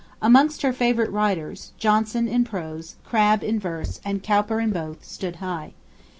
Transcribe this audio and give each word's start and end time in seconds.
Amongst 0.19 0.63
her 0.63 0.73
favourite 0.73 1.11
writers, 1.13 1.73
Johnson 1.77 2.27
in 2.27 2.43
prose, 2.43 2.95
Crabbe 3.05 3.43
in 3.43 3.59
verse, 3.59 4.01
and 4.03 4.23
Cowper 4.23 4.59
in 4.59 4.71
both, 4.71 5.05
stood 5.05 5.35
high. 5.35 5.73